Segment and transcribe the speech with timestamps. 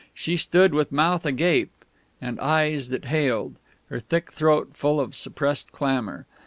[0.15, 1.85] She stood, with mouth agape
[2.19, 3.53] and eyes that hailed,
[3.91, 6.25] her thick throat full of suppressed clamour.